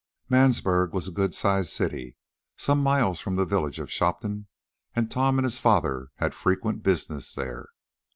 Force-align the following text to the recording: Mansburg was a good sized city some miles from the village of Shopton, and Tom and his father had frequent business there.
Mansburg 0.31 0.93
was 0.93 1.07
a 1.07 1.11
good 1.11 1.35
sized 1.35 1.69
city 1.69 2.15
some 2.57 2.81
miles 2.81 3.19
from 3.19 3.35
the 3.35 3.45
village 3.45 3.79
of 3.79 3.91
Shopton, 3.91 4.47
and 4.95 5.11
Tom 5.11 5.37
and 5.37 5.45
his 5.45 5.59
father 5.59 6.09
had 6.15 6.33
frequent 6.33 6.81
business 6.81 7.35
there. 7.35 7.69